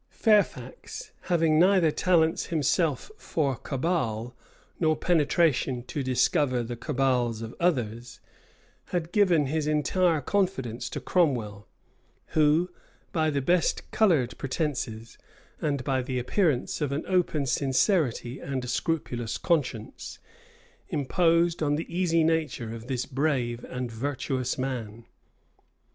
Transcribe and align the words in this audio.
* 0.05 0.23
Clarendon, 0.23 0.31
vol. 0.31 0.41
v. 0.41 0.47
p. 0.47 0.61
46. 0.71 0.89
Fairfax, 0.89 1.11
having 1.29 1.59
neither 1.59 1.91
talents 1.91 2.45
himself 2.47 3.11
for 3.19 3.55
cabal, 3.55 4.35
nor 4.79 4.95
penetration 4.95 5.83
to 5.83 6.01
discover 6.01 6.63
the 6.63 6.75
cabals 6.75 7.43
of 7.43 7.53
others, 7.59 8.19
had 8.85 9.11
given 9.11 9.45
his 9.45 9.67
entire 9.67 10.19
confidence 10.19 10.89
to 10.89 10.99
Cromwell; 10.99 11.67
who, 12.29 12.71
by 13.11 13.29
the 13.29 13.41
best 13.43 13.91
colored 13.91 14.35
pretences, 14.39 15.19
and 15.61 15.83
by 15.83 16.01
the 16.01 16.17
appearance 16.17 16.81
of 16.81 16.91
an 16.91 17.05
open 17.07 17.45
sincerity 17.45 18.39
and 18.39 18.65
a 18.65 18.67
scrupulous 18.67 19.37
conscience, 19.37 20.17
imposed 20.89 21.61
on 21.61 21.75
the 21.75 21.95
easy 21.95 22.23
nature 22.23 22.73
of 22.73 22.87
this 22.87 23.05
brave 23.05 23.63
and 23.65 23.91
virtuous 23.91 24.57
man. 24.57 25.05